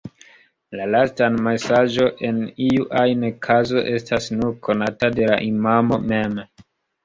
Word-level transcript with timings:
La 0.77 0.87
lasta 0.93 1.27
mesaĝo 1.47 2.07
en 2.31 2.41
iu 2.69 2.87
ajn 3.03 3.27
kazo 3.49 3.87
estas 3.99 4.33
nur 4.41 4.59
konata 4.67 5.15
de 5.21 5.33
la 5.33 5.41
imamo 5.53 6.05
mem. 6.11 6.39